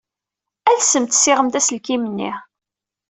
Alsemt 0.69 1.11
ssiɣemt 1.17 1.59
aselkim-nni. 1.59 2.31